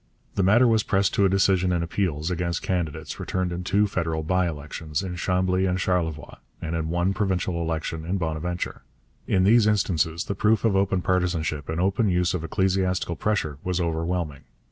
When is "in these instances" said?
9.27-10.23